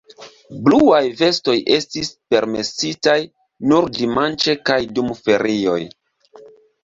[0.67, 3.17] Bluaj vestoj estis permesitaj
[3.73, 5.79] nur dimanĉe kaj dum ferioj.